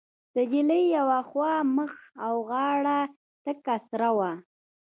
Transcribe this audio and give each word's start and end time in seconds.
د 0.35 0.37
نجلۍ 0.41 0.83
يوه 0.97 1.19
خوا 1.29 1.53
مخ 1.75 1.93
او 2.25 2.33
غاړه 2.49 2.99
تکه 3.43 3.75
سره 3.89 4.09
وه. 4.17 4.31